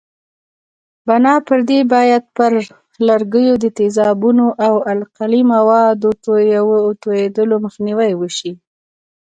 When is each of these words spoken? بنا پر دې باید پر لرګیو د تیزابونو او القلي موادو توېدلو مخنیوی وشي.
بنا 1.07 1.33
پر 1.47 1.59
دې 1.69 1.79
باید 1.93 2.23
پر 2.37 2.51
لرګیو 3.07 3.55
د 3.63 3.65
تیزابونو 3.77 4.45
او 4.67 4.73
القلي 4.93 5.41
موادو 5.53 6.09
توېدلو 7.03 7.55
مخنیوی 7.65 8.11
وشي. 8.17 8.51